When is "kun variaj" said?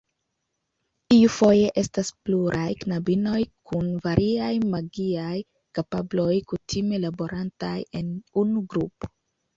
3.71-4.49